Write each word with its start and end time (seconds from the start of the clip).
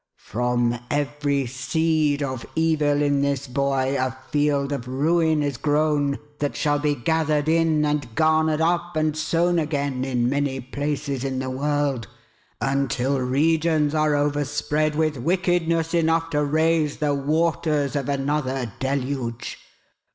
From 0.17 0.79
every 0.89 1.45
seed 1.45 2.23
of 2.23 2.43
evil 2.55 3.03
in 3.03 3.21
this 3.21 3.45
boy, 3.45 3.95
a 4.03 4.17
field 4.31 4.71
of 4.71 4.87
ruin 4.87 5.43
is 5.43 5.57
grown 5.57 6.17
that 6.39 6.55
shall 6.55 6.79
be 6.79 6.95
gathered 6.95 7.47
in, 7.47 7.85
and 7.85 8.15
garnered 8.15 8.61
up, 8.61 8.95
and 8.95 9.15
sown 9.15 9.59
again 9.59 10.03
in 10.03 10.27
many 10.27 10.59
places 10.59 11.23
in 11.23 11.37
the 11.37 11.51
world, 11.51 12.07
until 12.59 13.19
regions 13.19 13.93
are 13.93 14.15
overspread 14.15 14.95
with 14.95 15.17
wickedness 15.17 15.93
enough 15.93 16.31
to 16.31 16.43
raise 16.43 16.97
the 16.97 17.13
waters 17.13 17.95
of 17.95 18.09
another 18.09 18.73
Deluge. 18.79 19.59